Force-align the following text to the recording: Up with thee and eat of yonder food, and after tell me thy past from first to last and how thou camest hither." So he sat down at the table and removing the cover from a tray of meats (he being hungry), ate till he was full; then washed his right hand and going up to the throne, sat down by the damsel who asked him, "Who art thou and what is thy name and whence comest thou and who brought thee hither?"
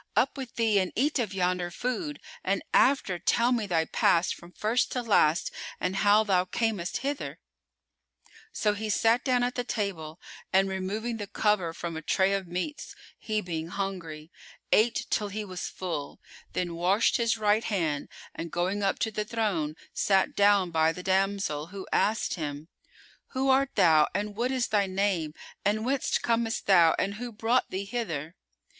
Up 0.15 0.35
with 0.35 0.55
thee 0.55 0.79
and 0.79 0.91
eat 0.95 1.19
of 1.19 1.31
yonder 1.31 1.69
food, 1.69 2.19
and 2.43 2.63
after 2.73 3.19
tell 3.19 3.51
me 3.51 3.67
thy 3.67 3.85
past 3.85 4.33
from 4.33 4.51
first 4.51 4.91
to 4.93 5.03
last 5.03 5.51
and 5.79 5.97
how 5.97 6.23
thou 6.23 6.45
camest 6.45 6.97
hither." 7.05 7.37
So 8.51 8.73
he 8.73 8.89
sat 8.89 9.23
down 9.23 9.43
at 9.43 9.53
the 9.53 9.63
table 9.63 10.19
and 10.51 10.67
removing 10.67 11.17
the 11.17 11.27
cover 11.27 11.71
from 11.71 11.95
a 11.95 12.01
tray 12.01 12.33
of 12.33 12.47
meats 12.47 12.95
(he 13.19 13.41
being 13.41 13.67
hungry), 13.67 14.31
ate 14.71 15.05
till 15.11 15.27
he 15.27 15.45
was 15.45 15.67
full; 15.69 16.19
then 16.53 16.73
washed 16.73 17.17
his 17.17 17.37
right 17.37 17.65
hand 17.65 18.09
and 18.33 18.51
going 18.51 18.81
up 18.81 18.97
to 18.97 19.11
the 19.11 19.23
throne, 19.23 19.75
sat 19.93 20.35
down 20.35 20.71
by 20.71 20.91
the 20.91 21.03
damsel 21.03 21.67
who 21.67 21.87
asked 21.93 22.33
him, 22.33 22.69
"Who 23.33 23.49
art 23.51 23.75
thou 23.75 24.07
and 24.15 24.35
what 24.35 24.49
is 24.51 24.69
thy 24.69 24.87
name 24.87 25.35
and 25.63 25.85
whence 25.85 26.17
comest 26.17 26.65
thou 26.65 26.95
and 26.97 27.13
who 27.21 27.31
brought 27.31 27.69
thee 27.69 27.85
hither?" 27.85 28.33